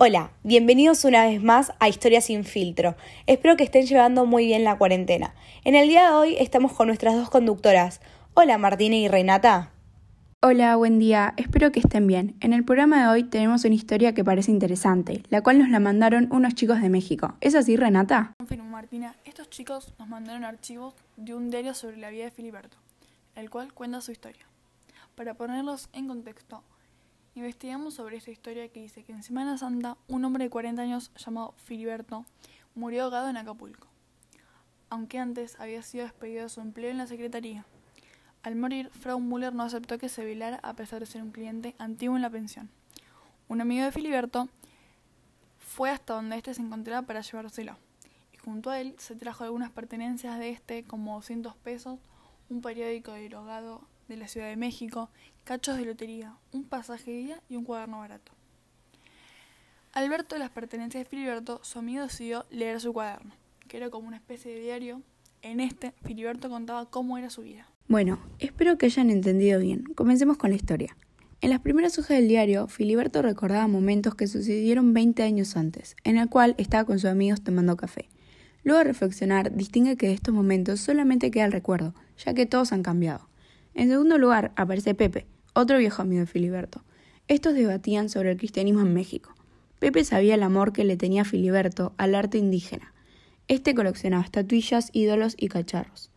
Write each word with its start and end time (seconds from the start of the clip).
Hola, 0.00 0.30
bienvenidos 0.44 1.04
una 1.04 1.24
vez 1.24 1.42
más 1.42 1.72
a 1.80 1.88
Historia 1.88 2.20
sin 2.20 2.44
filtro. 2.44 2.94
Espero 3.26 3.56
que 3.56 3.64
estén 3.64 3.84
llevando 3.84 4.26
muy 4.26 4.46
bien 4.46 4.62
la 4.62 4.78
cuarentena. 4.78 5.34
En 5.64 5.74
el 5.74 5.88
día 5.88 6.06
de 6.06 6.14
hoy 6.14 6.36
estamos 6.38 6.72
con 6.72 6.86
nuestras 6.86 7.16
dos 7.16 7.30
conductoras. 7.30 8.00
Hola 8.34 8.58
Martina 8.58 8.94
y 8.94 9.08
Renata. 9.08 9.72
Hola, 10.40 10.76
buen 10.76 11.00
día. 11.00 11.34
Espero 11.36 11.72
que 11.72 11.80
estén 11.80 12.06
bien. 12.06 12.36
En 12.38 12.52
el 12.52 12.64
programa 12.64 13.02
de 13.02 13.08
hoy 13.08 13.24
tenemos 13.24 13.64
una 13.64 13.74
historia 13.74 14.14
que 14.14 14.22
parece 14.22 14.52
interesante, 14.52 15.24
la 15.30 15.42
cual 15.42 15.58
nos 15.58 15.68
la 15.68 15.80
mandaron 15.80 16.28
unos 16.30 16.54
chicos 16.54 16.80
de 16.80 16.90
México. 16.90 17.34
¿Es 17.40 17.56
así, 17.56 17.76
Renata? 17.76 18.34
Confirmo, 18.38 18.70
Martina. 18.70 19.16
Estos 19.24 19.50
chicos 19.50 19.94
nos 19.98 20.06
mandaron 20.06 20.44
archivos 20.44 20.94
de 21.16 21.34
un 21.34 21.50
diario 21.50 21.74
sobre 21.74 21.96
la 21.96 22.10
vida 22.10 22.22
de 22.22 22.30
Filiberto, 22.30 22.76
el 23.34 23.50
cual 23.50 23.74
cuenta 23.74 24.00
su 24.00 24.12
historia. 24.12 24.46
Para 25.16 25.34
ponerlos 25.34 25.88
en 25.92 26.06
contexto, 26.06 26.62
investigamos 27.38 27.94
sobre 27.94 28.16
esta 28.16 28.30
historia 28.30 28.68
que 28.68 28.80
dice 28.80 29.04
que 29.04 29.12
en 29.12 29.22
Semana 29.22 29.56
Santa 29.58 29.96
un 30.08 30.24
hombre 30.24 30.44
de 30.44 30.50
40 30.50 30.82
años 30.82 31.12
llamado 31.16 31.54
Filiberto 31.56 32.24
murió 32.74 33.04
ahogado 33.04 33.28
en 33.28 33.36
Acapulco, 33.36 33.86
aunque 34.90 35.18
antes 35.18 35.58
había 35.60 35.82
sido 35.82 36.04
despedido 36.04 36.42
de 36.42 36.48
su 36.48 36.60
empleo 36.60 36.90
en 36.90 36.98
la 36.98 37.06
secretaría. 37.06 37.64
Al 38.42 38.56
morir, 38.56 38.90
Frau 38.90 39.20
Müller 39.20 39.54
no 39.54 39.62
aceptó 39.62 39.98
que 39.98 40.08
se 40.08 40.24
velara 40.24 40.58
a 40.62 40.74
pesar 40.74 41.00
de 41.00 41.06
ser 41.06 41.22
un 41.22 41.30
cliente 41.30 41.74
antiguo 41.78 42.16
en 42.16 42.22
la 42.22 42.30
pensión. 42.30 42.70
Un 43.48 43.60
amigo 43.60 43.84
de 43.84 43.92
Filiberto 43.92 44.48
fue 45.58 45.90
hasta 45.90 46.14
donde 46.14 46.36
éste 46.36 46.54
se 46.54 46.62
encontraba 46.62 47.06
para 47.06 47.20
llevárselo, 47.20 47.76
y 48.32 48.38
junto 48.38 48.70
a 48.70 48.80
él 48.80 48.94
se 48.98 49.14
trajo 49.14 49.44
algunas 49.44 49.70
pertenencias 49.70 50.38
de 50.38 50.50
este 50.50 50.82
como 50.82 51.14
200 51.14 51.54
pesos, 51.56 52.00
un 52.50 52.62
periódico 52.62 53.12
drogado 53.12 53.82
de 54.08 54.16
la 54.16 54.26
Ciudad 54.26 54.48
de 54.48 54.56
México, 54.56 55.10
cachos 55.48 55.78
de 55.78 55.86
lotería, 55.86 56.34
un 56.52 56.64
pasaje 56.64 57.10
de 57.10 57.20
ida 57.20 57.42
y 57.48 57.56
un 57.56 57.64
cuaderno 57.64 58.00
barato. 58.00 58.32
Al 59.94 60.10
ver 60.10 60.22
todas 60.22 60.40
las 60.40 60.50
pertenencias 60.50 61.02
de 61.02 61.08
Filiberto, 61.08 61.60
su 61.62 61.78
amigo 61.78 62.02
decidió 62.02 62.44
leer 62.50 62.82
su 62.82 62.92
cuaderno, 62.92 63.32
que 63.66 63.78
era 63.78 63.88
como 63.88 64.08
una 64.08 64.18
especie 64.18 64.52
de 64.52 64.60
diario. 64.60 65.00
En 65.40 65.60
este, 65.60 65.94
Filiberto 66.04 66.50
contaba 66.50 66.90
cómo 66.90 67.16
era 67.16 67.30
su 67.30 67.40
vida. 67.40 67.66
Bueno, 67.88 68.18
espero 68.38 68.76
que 68.76 68.84
hayan 68.84 69.08
entendido 69.08 69.58
bien. 69.58 69.84
Comencemos 69.94 70.36
con 70.36 70.50
la 70.50 70.56
historia. 70.56 70.94
En 71.40 71.48
las 71.48 71.60
primeras 71.60 71.98
hojas 71.98 72.18
del 72.18 72.28
diario, 72.28 72.66
Filiberto 72.66 73.22
recordaba 73.22 73.66
momentos 73.68 74.14
que 74.14 74.26
sucedieron 74.26 74.92
20 74.92 75.22
años 75.22 75.56
antes, 75.56 75.96
en 76.04 76.18
el 76.18 76.28
cual 76.28 76.56
estaba 76.58 76.84
con 76.84 76.98
sus 76.98 77.08
amigos 77.08 77.40
tomando 77.40 77.78
café. 77.78 78.10
Luego 78.64 78.80
de 78.80 78.84
reflexionar, 78.84 79.56
distingue 79.56 79.96
que 79.96 80.08
de 80.08 80.12
estos 80.12 80.34
momentos 80.34 80.80
solamente 80.80 81.30
queda 81.30 81.46
el 81.46 81.52
recuerdo, 81.52 81.94
ya 82.22 82.34
que 82.34 82.44
todos 82.44 82.72
han 82.72 82.82
cambiado. 82.82 83.30
En 83.72 83.88
segundo 83.88 84.18
lugar, 84.18 84.52
aparece 84.56 84.94
Pepe, 84.94 85.26
otro 85.58 85.78
viejo 85.78 86.02
amigo 86.02 86.20
de 86.20 86.26
Filiberto. 86.26 86.82
Estos 87.26 87.54
debatían 87.54 88.08
sobre 88.08 88.30
el 88.30 88.38
cristianismo 88.38 88.82
en 88.82 88.94
México. 88.94 89.34
Pepe 89.80 90.04
sabía 90.04 90.36
el 90.36 90.44
amor 90.44 90.72
que 90.72 90.84
le 90.84 90.96
tenía 90.96 91.24
Filiberto 91.24 91.94
al 91.96 92.14
arte 92.14 92.38
indígena. 92.38 92.94
Este 93.48 93.74
coleccionaba 93.74 94.22
estatuillas, 94.22 94.90
ídolos 94.92 95.34
y 95.36 95.48
cacharros. 95.48 96.12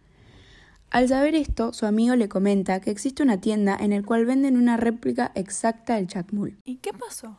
Al 0.92 1.08
saber 1.08 1.34
esto, 1.34 1.74
su 1.74 1.88
amigo 1.88 2.16
le 2.16 2.30
comenta 2.30 2.82
que 2.82 2.92
existe 2.92 3.24
una 3.24 3.42
tienda 3.42 3.76
en 3.80 3.92
la 3.92 4.04
cual 4.04 4.26
venden 4.26 4.58
una 4.58 4.78
réplica 4.78 5.32
exacta 5.34 5.96
del 5.96 6.08
Chacmul. 6.08 6.60
¿Y 6.64 6.76
qué 6.76 6.94
pasó? 6.94 7.38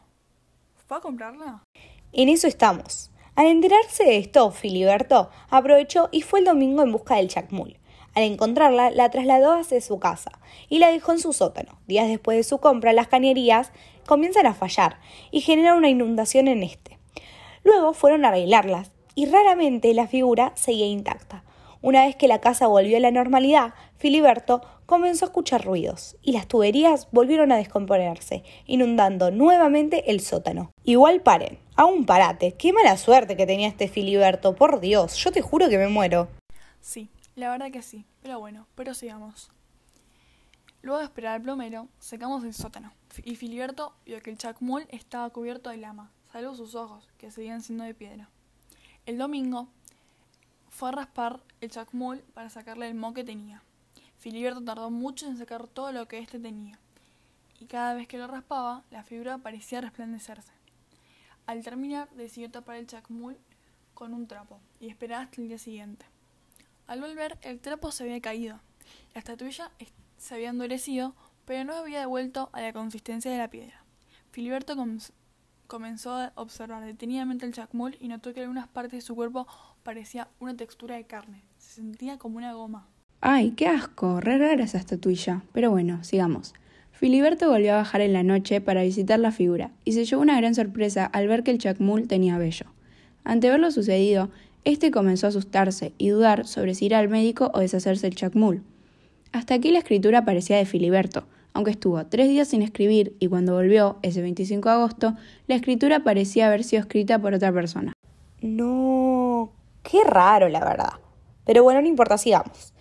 ¿Fue 0.88 0.96
a 0.96 1.00
comprarla? 1.00 1.62
En 2.12 2.28
eso 2.28 2.48
estamos. 2.48 3.12
Al 3.36 3.46
enterarse 3.46 4.04
de 4.04 4.18
esto, 4.18 4.50
Filiberto 4.50 5.30
aprovechó 5.50 6.08
y 6.10 6.22
fue 6.22 6.40
el 6.40 6.46
domingo 6.46 6.82
en 6.82 6.90
busca 6.90 7.16
del 7.16 7.28
Chacmul. 7.28 7.76
Al 8.14 8.24
encontrarla, 8.24 8.90
la 8.90 9.10
trasladó 9.10 9.52
hacia 9.52 9.80
su 9.80 9.98
casa 9.98 10.32
y 10.68 10.78
la 10.78 10.90
dejó 10.90 11.12
en 11.12 11.18
su 11.18 11.32
sótano. 11.32 11.78
Días 11.86 12.08
después 12.08 12.36
de 12.36 12.44
su 12.44 12.58
compra, 12.58 12.92
las 12.92 13.08
cañerías 13.08 13.72
comienzan 14.06 14.46
a 14.46 14.54
fallar 14.54 14.98
y 15.30 15.40
generan 15.40 15.78
una 15.78 15.88
inundación 15.88 16.48
en 16.48 16.62
este. 16.62 16.98
Luego 17.64 17.94
fueron 17.94 18.24
a 18.24 18.28
arreglarlas 18.28 18.92
y 19.14 19.26
raramente 19.26 19.94
la 19.94 20.06
figura 20.06 20.52
seguía 20.56 20.86
intacta. 20.86 21.44
Una 21.80 22.06
vez 22.06 22.14
que 22.14 22.28
la 22.28 22.40
casa 22.40 22.68
volvió 22.68 22.96
a 22.96 23.00
la 23.00 23.10
normalidad, 23.10 23.74
Filiberto 23.96 24.62
comenzó 24.86 25.24
a 25.24 25.28
escuchar 25.28 25.64
ruidos 25.64 26.16
y 26.22 26.32
las 26.32 26.46
tuberías 26.46 27.08
volvieron 27.10 27.50
a 27.50 27.56
descomponerse, 27.56 28.44
inundando 28.66 29.30
nuevamente 29.30 30.10
el 30.10 30.20
sótano. 30.20 30.70
Igual 30.84 31.22
paren, 31.22 31.58
aún 31.74 32.04
parate, 32.06 32.52
qué 32.52 32.72
mala 32.72 32.96
suerte 32.96 33.36
que 33.36 33.46
tenía 33.46 33.66
este 33.66 33.88
Filiberto, 33.88 34.54
por 34.54 34.80
Dios, 34.80 35.16
yo 35.16 35.32
te 35.32 35.40
juro 35.40 35.68
que 35.68 35.78
me 35.78 35.88
muero. 35.88 36.28
Sí, 36.80 37.08
la 37.34 37.50
verdad 37.50 37.70
que 37.70 37.82
sí, 37.82 38.04
pero 38.20 38.38
bueno, 38.38 38.66
pero 38.74 38.94
sigamos. 38.94 39.50
Luego 40.82 40.98
de 40.98 41.04
esperar 41.04 41.36
al 41.36 41.42
plomero, 41.42 41.88
secamos 41.98 42.44
el 42.44 42.52
sótano, 42.52 42.92
y 43.24 43.36
Filiberto 43.36 43.94
vio 44.04 44.20
que 44.20 44.30
el 44.30 44.38
chacmul 44.38 44.86
estaba 44.88 45.30
cubierto 45.30 45.70
de 45.70 45.76
lama, 45.76 46.10
salvo 46.32 46.54
sus 46.54 46.74
ojos, 46.74 47.08
que 47.18 47.30
seguían 47.30 47.62
siendo 47.62 47.84
de 47.84 47.94
piedra. 47.94 48.28
El 49.06 49.16
domingo 49.16 49.68
fue 50.68 50.90
a 50.90 50.92
raspar 50.92 51.42
el 51.60 51.70
chacmul 51.70 52.20
para 52.34 52.50
sacarle 52.50 52.88
el 52.88 52.94
moho 52.94 53.14
que 53.14 53.24
tenía. 53.24 53.62
Filiberto 54.18 54.62
tardó 54.62 54.90
mucho 54.90 55.26
en 55.26 55.38
sacar 55.38 55.68
todo 55.68 55.92
lo 55.92 56.06
que 56.08 56.18
éste 56.18 56.38
tenía, 56.38 56.78
y 57.60 57.66
cada 57.66 57.94
vez 57.94 58.08
que 58.08 58.18
lo 58.18 58.26
raspaba, 58.26 58.82
la 58.90 59.04
figura 59.04 59.38
parecía 59.38 59.80
resplandecerse. 59.80 60.52
Al 61.46 61.62
terminar, 61.62 62.10
decidió 62.10 62.50
tapar 62.50 62.76
el 62.76 62.86
chacmul 62.86 63.38
con 63.94 64.14
un 64.14 64.26
trapo 64.26 64.60
y 64.80 64.88
esperar 64.88 65.22
hasta 65.22 65.40
el 65.40 65.48
día 65.48 65.58
siguiente. 65.58 66.06
Al 66.86 67.00
volver, 67.00 67.38
el 67.42 67.60
trapo 67.60 67.90
se 67.92 68.04
había 68.04 68.20
caído. 68.20 68.60
La 69.14 69.20
estatuilla 69.20 69.70
se 70.18 70.34
había 70.34 70.50
endurecido, 70.50 71.14
pero 71.44 71.64
no 71.64 71.74
había 71.74 72.00
devuelto 72.00 72.50
a 72.52 72.60
la 72.60 72.72
consistencia 72.72 73.30
de 73.30 73.38
la 73.38 73.48
piedra. 73.48 73.84
Filiberto 74.30 74.76
comenzó 75.66 76.12
a 76.12 76.32
observar 76.36 76.84
detenidamente 76.84 77.46
el 77.46 77.52
chacmul 77.52 77.96
y 78.00 78.08
notó 78.08 78.32
que 78.32 78.40
algunas 78.40 78.68
partes 78.68 78.92
de 78.92 79.00
su 79.00 79.14
cuerpo 79.14 79.46
parecía 79.82 80.28
una 80.40 80.56
textura 80.56 80.96
de 80.96 81.04
carne. 81.04 81.42
Se 81.58 81.74
sentía 81.74 82.18
como 82.18 82.38
una 82.38 82.52
goma. 82.54 82.88
¡Ay, 83.20 83.52
qué 83.52 83.68
asco! 83.68 84.20
Re 84.20 84.38
rara 84.38 84.64
esa 84.64 84.78
estatuilla. 84.78 85.42
Pero 85.52 85.70
bueno, 85.70 86.02
sigamos. 86.02 86.54
Filiberto 86.90 87.50
volvió 87.50 87.74
a 87.74 87.78
bajar 87.78 88.00
en 88.00 88.12
la 88.12 88.22
noche 88.22 88.60
para 88.60 88.82
visitar 88.82 89.18
la 89.18 89.32
figura 89.32 89.70
y 89.84 89.92
se 89.92 90.04
llevó 90.04 90.22
una 90.22 90.36
gran 90.36 90.54
sorpresa 90.54 91.06
al 91.06 91.28
ver 91.28 91.42
que 91.42 91.50
el 91.50 91.58
chacmul 91.58 92.06
tenía 92.06 92.38
vello. 92.38 92.66
Ante 93.24 93.50
ver 93.50 93.60
lo 93.60 93.70
sucedido, 93.70 94.30
este 94.64 94.90
comenzó 94.90 95.26
a 95.26 95.30
asustarse 95.30 95.92
y 95.98 96.10
dudar 96.10 96.46
sobre 96.46 96.74
si 96.74 96.86
ir 96.86 96.94
al 96.94 97.08
médico 97.08 97.50
o 97.54 97.60
deshacerse 97.60 98.06
el 98.06 98.14
chacmul. 98.14 98.62
Hasta 99.32 99.54
aquí 99.54 99.70
la 99.70 99.80
escritura 99.80 100.24
parecía 100.24 100.56
de 100.56 100.66
Filiberto, 100.66 101.24
aunque 101.52 101.72
estuvo 101.72 102.04
tres 102.06 102.28
días 102.28 102.48
sin 102.48 102.62
escribir 102.62 103.16
y 103.18 103.28
cuando 103.28 103.54
volvió, 103.54 103.98
ese 104.02 104.22
25 104.22 104.68
de 104.68 104.74
agosto, 104.74 105.16
la 105.46 105.54
escritura 105.54 106.04
parecía 106.04 106.46
haber 106.46 106.64
sido 106.64 106.80
escrita 106.82 107.18
por 107.18 107.34
otra 107.34 107.52
persona. 107.52 107.92
No, 108.40 109.52
qué 109.82 110.04
raro, 110.04 110.48
la 110.48 110.60
verdad. 110.60 110.92
Pero 111.44 111.62
bueno, 111.62 111.80
no 111.80 111.88
importa, 111.88 112.18
sigamos. 112.18 112.72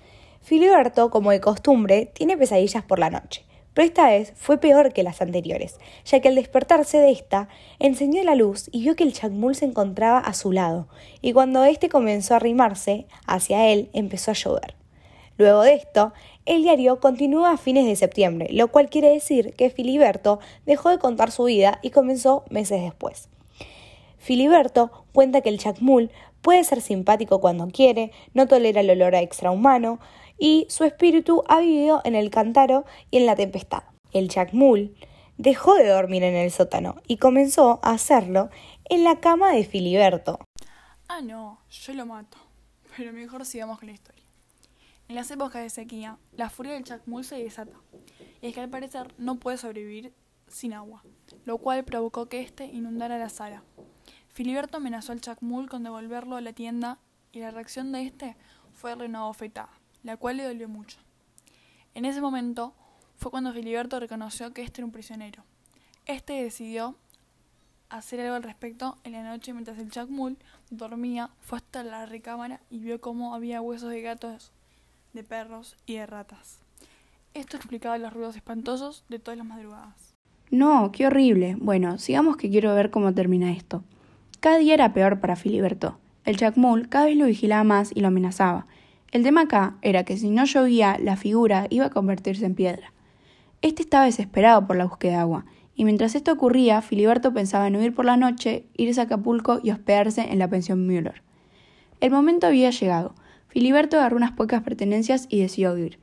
Filiberto, 0.41 1.09
como 1.09 1.31
de 1.31 1.41
costumbre, 1.41 2.11
tiene 2.13 2.37
pesadillas 2.37 2.83
por 2.83 2.99
la 2.99 3.09
noche 3.09 3.45
pero 3.73 3.87
esta 3.87 4.07
vez 4.07 4.33
fue 4.35 4.57
peor 4.57 4.93
que 4.93 5.03
las 5.03 5.21
anteriores, 5.21 5.79
ya 6.05 6.19
que 6.19 6.27
al 6.27 6.35
despertarse 6.35 6.97
de 6.97 7.11
esta, 7.11 7.47
encendió 7.79 8.23
la 8.23 8.35
luz 8.35 8.69
y 8.71 8.81
vio 8.81 8.95
que 8.95 9.03
el 9.03 9.13
chacmul 9.13 9.55
se 9.55 9.65
encontraba 9.65 10.19
a 10.19 10.33
su 10.33 10.51
lado, 10.51 10.87
y 11.21 11.33
cuando 11.33 11.63
éste 11.63 11.89
comenzó 11.89 12.33
a 12.33 12.37
arrimarse 12.37 13.05
hacia 13.25 13.67
él, 13.69 13.89
empezó 13.93 14.31
a 14.31 14.35
llover. 14.35 14.75
Luego 15.37 15.61
de 15.61 15.73
esto, 15.73 16.13
el 16.45 16.63
diario 16.63 16.99
continúa 16.99 17.51
a 17.51 17.57
fines 17.57 17.85
de 17.85 17.95
septiembre, 17.95 18.49
lo 18.51 18.67
cual 18.67 18.89
quiere 18.89 19.09
decir 19.09 19.53
que 19.53 19.69
Filiberto 19.69 20.39
dejó 20.65 20.89
de 20.89 20.99
contar 20.99 21.31
su 21.31 21.45
vida 21.45 21.79
y 21.81 21.91
comenzó 21.91 22.43
meses 22.49 22.81
después. 22.81 23.29
Filiberto 24.21 25.05
cuenta 25.13 25.41
que 25.41 25.49
el 25.49 25.57
chacmul 25.57 26.11
puede 26.41 26.63
ser 26.63 26.81
simpático 26.81 27.41
cuando 27.41 27.67
quiere, 27.67 28.11
no 28.35 28.47
tolera 28.47 28.81
el 28.81 28.89
olor 28.91 29.15
a 29.15 29.21
extrahumano, 29.21 29.99
y 30.37 30.67
su 30.69 30.83
espíritu 30.83 31.43
ha 31.47 31.59
vivido 31.59 32.01
en 32.03 32.13
el 32.13 32.29
cántaro 32.29 32.85
y 33.09 33.17
en 33.17 33.25
la 33.25 33.35
tempestad. 33.35 33.83
El 34.11 34.29
chacmul 34.29 34.95
dejó 35.37 35.73
de 35.73 35.87
dormir 35.87 36.23
en 36.23 36.35
el 36.35 36.51
sótano 36.51 37.01
y 37.07 37.17
comenzó 37.17 37.79
a 37.81 37.93
hacerlo 37.93 38.51
en 38.85 39.03
la 39.03 39.19
cama 39.19 39.53
de 39.53 39.63
Filiberto. 39.63 40.39
Ah, 41.07 41.21
no, 41.21 41.59
yo 41.69 41.93
lo 41.95 42.05
mato. 42.05 42.37
Pero 42.95 43.13
mejor 43.13 43.43
sigamos 43.43 43.79
con 43.79 43.87
la 43.87 43.93
historia. 43.93 44.23
En 45.07 45.15
las 45.15 45.31
épocas 45.31 45.63
de 45.63 45.69
sequía, 45.71 46.17
la 46.33 46.51
furia 46.51 46.73
del 46.73 46.83
chacmul 46.83 47.23
se 47.23 47.37
desata, 47.37 47.75
y 48.39 48.47
es 48.47 48.53
que 48.53 48.61
al 48.61 48.69
parecer 48.69 49.13
no 49.17 49.39
puede 49.39 49.57
sobrevivir 49.57 50.13
sin 50.47 50.73
agua, 50.73 51.03
lo 51.45 51.57
cual 51.57 51.83
provocó 51.83 52.27
que 52.27 52.41
éste 52.41 52.65
inundara 52.65 53.17
la 53.17 53.29
sala. 53.29 53.63
Filiberto 54.33 54.77
amenazó 54.77 55.11
al 55.11 55.21
chacmul 55.21 55.69
con 55.69 55.83
devolverlo 55.83 56.35
a 56.35 56.41
la 56.41 56.53
tienda 56.53 56.97
y 57.31 57.39
la 57.39 57.51
reacción 57.51 57.91
de 57.91 58.03
éste 58.03 58.35
fue 58.73 58.95
renovofetada 58.95 59.81
la 60.03 60.17
cual 60.17 60.37
le 60.37 60.43
dolió 60.43 60.67
mucho. 60.67 60.97
En 61.93 62.05
ese 62.05 62.21
momento 62.21 62.73
fue 63.17 63.31
cuando 63.31 63.53
Filiberto 63.53 63.99
reconoció 63.99 64.53
que 64.53 64.63
este 64.63 64.81
era 64.81 64.85
un 64.85 64.91
prisionero. 64.91 65.43
Este 66.05 66.33
decidió 66.43 66.95
hacer 67.89 68.21
algo 68.21 68.35
al 68.35 68.43
respecto 68.43 68.97
en 69.03 69.11
la 69.13 69.23
noche 69.23 69.53
mientras 69.53 69.77
el 69.77 69.91
Chacmul 69.91 70.37
dormía, 70.69 71.29
fue 71.41 71.57
hasta 71.57 71.83
la 71.83 72.05
recámara 72.05 72.61
y 72.69 72.79
vio 72.79 73.01
cómo 73.01 73.35
había 73.35 73.61
huesos 73.61 73.89
de 73.89 74.01
gatos, 74.01 74.51
de 75.13 75.23
perros 75.23 75.75
y 75.85 75.95
de 75.95 76.05
ratas. 76.05 76.59
Esto 77.33 77.57
explicaba 77.57 77.97
los 77.97 78.13
ruidos 78.13 78.35
espantosos 78.35 79.03
de 79.09 79.19
todas 79.19 79.37
las 79.37 79.47
madrugadas. 79.47 80.15
No, 80.49 80.91
qué 80.91 81.07
horrible. 81.07 81.55
Bueno, 81.59 81.97
sigamos 81.97 82.37
que 82.37 82.49
quiero 82.49 82.73
ver 82.75 82.91
cómo 82.91 83.13
termina 83.13 83.51
esto. 83.51 83.83
Cada 84.41 84.57
día 84.57 84.73
era 84.73 84.91
peor 84.91 85.19
para 85.19 85.35
Filiberto. 85.35 85.99
El 86.25 86.35
chacmul 86.35 86.89
cada 86.89 87.05
vez 87.05 87.15
lo 87.15 87.27
vigilaba 87.27 87.63
más 87.63 87.91
y 87.93 87.99
lo 87.99 88.07
amenazaba. 88.07 88.65
El 89.11 89.21
tema 89.21 89.41
acá 89.41 89.75
era 89.83 90.03
que 90.03 90.17
si 90.17 90.31
no 90.31 90.45
llovía, 90.45 90.97
la 90.99 91.15
figura 91.15 91.67
iba 91.69 91.85
a 91.85 91.89
convertirse 91.91 92.47
en 92.47 92.55
piedra. 92.55 92.91
Este 93.61 93.83
estaba 93.83 94.05
desesperado 94.05 94.65
por 94.65 94.77
la 94.77 94.85
búsqueda 94.85 95.11
de 95.11 95.17
agua, 95.19 95.45
y 95.75 95.85
mientras 95.85 96.15
esto 96.15 96.31
ocurría, 96.31 96.81
Filiberto 96.81 97.31
pensaba 97.35 97.67
en 97.67 97.75
huir 97.75 97.93
por 97.93 98.05
la 98.05 98.17
noche, 98.17 98.65
irse 98.75 98.99
a 98.99 99.03
Acapulco 99.03 99.59
y 99.61 99.69
hospedarse 99.69 100.21
en 100.31 100.39
la 100.39 100.47
pensión 100.47 100.87
Müller. 100.87 101.21
El 101.99 102.09
momento 102.09 102.47
había 102.47 102.71
llegado. 102.71 103.13
Filiberto 103.47 103.97
agarró 103.97 104.17
unas 104.17 104.31
pocas 104.31 104.63
pertenencias 104.63 105.27
y 105.29 105.39
decidió 105.39 105.73
huir. 105.73 105.99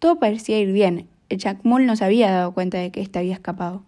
Todo 0.00 0.18
parecía 0.18 0.58
ir 0.58 0.72
bien. 0.72 1.06
El 1.28 1.38
chacmul 1.38 1.86
no 1.86 1.94
se 1.94 2.04
había 2.04 2.32
dado 2.32 2.52
cuenta 2.52 2.78
de 2.78 2.90
que 2.90 3.00
éste 3.00 3.20
había 3.20 3.34
escapado. 3.34 3.84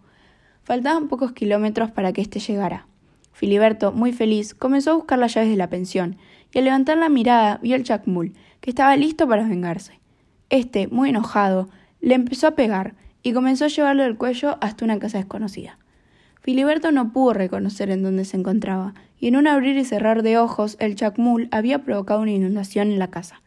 Faltaban 0.63 1.09
pocos 1.09 1.33
kilómetros 1.33 1.91
para 1.91 2.13
que 2.13 2.21
éste 2.21 2.39
llegara. 2.39 2.88
Filiberto, 3.39 3.93
muy 3.93 4.11
feliz, 4.11 4.53
comenzó 4.53 4.91
a 4.91 4.95
buscar 4.95 5.17
las 5.17 5.33
llaves 5.33 5.49
de 5.49 5.55
la 5.55 5.69
pensión, 5.69 6.17
y 6.51 6.57
al 6.57 6.65
levantar 6.65 6.97
la 6.97 7.07
mirada 7.07 7.57
vio 7.63 7.75
al 7.77 7.83
chacmul, 7.83 8.33
que 8.59 8.69
estaba 8.69 8.97
listo 8.97 9.29
para 9.29 9.47
vengarse. 9.47 10.01
Este, 10.49 10.89
muy 10.89 11.11
enojado, 11.11 11.69
le 12.01 12.15
empezó 12.15 12.47
a 12.47 12.55
pegar 12.55 12.95
y 13.23 13.31
comenzó 13.31 13.63
a 13.63 13.69
llevarlo 13.69 14.03
del 14.03 14.17
cuello 14.17 14.57
hasta 14.59 14.83
una 14.83 14.99
casa 14.99 15.19
desconocida. 15.19 15.79
Filiberto 16.41 16.91
no 16.91 17.13
pudo 17.13 17.31
reconocer 17.31 17.91
en 17.91 18.03
dónde 18.03 18.25
se 18.25 18.35
encontraba, 18.35 18.93
y 19.21 19.29
en 19.29 19.37
un 19.37 19.47
abrir 19.47 19.77
y 19.77 19.85
cerrar 19.85 20.21
de 20.21 20.37
ojos 20.37 20.75
el 20.81 20.95
chacmul 20.95 21.47
había 21.51 21.85
provocado 21.85 22.19
una 22.19 22.31
inundación 22.31 22.91
en 22.91 22.99
la 22.99 23.09
casa. 23.09 23.41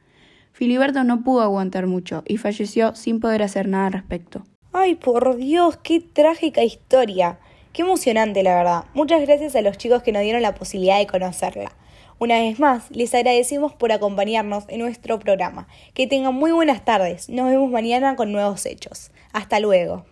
Filiberto 0.52 1.04
no 1.04 1.22
pudo 1.22 1.42
aguantar 1.42 1.86
mucho 1.86 2.22
y 2.26 2.38
falleció 2.38 2.94
sin 2.94 3.20
poder 3.20 3.42
hacer 3.42 3.68
nada 3.68 3.88
al 3.88 3.92
respecto. 3.92 4.44
Ay, 4.72 4.94
por 4.94 5.36
Dios, 5.36 5.76
qué 5.76 6.00
trágica 6.00 6.64
historia. 6.64 7.38
Qué 7.72 7.80
emocionante, 7.80 8.42
la 8.42 8.54
verdad. 8.54 8.84
Muchas 8.92 9.22
gracias 9.22 9.56
a 9.56 9.62
los 9.62 9.78
chicos 9.78 10.02
que 10.02 10.12
nos 10.12 10.22
dieron 10.22 10.42
la 10.42 10.54
posibilidad 10.54 10.98
de 10.98 11.06
conocerla. 11.06 11.72
Una 12.18 12.38
vez 12.38 12.60
más, 12.60 12.90
les 12.90 13.14
agradecemos 13.14 13.72
por 13.72 13.92
acompañarnos 13.92 14.64
en 14.68 14.80
nuestro 14.80 15.18
programa. 15.18 15.66
Que 15.94 16.06
tengan 16.06 16.34
muy 16.34 16.52
buenas 16.52 16.84
tardes. 16.84 17.30
Nos 17.30 17.50
vemos 17.50 17.70
mañana 17.70 18.14
con 18.14 18.30
nuevos 18.30 18.66
hechos. 18.66 19.10
Hasta 19.32 19.58
luego. 19.58 20.04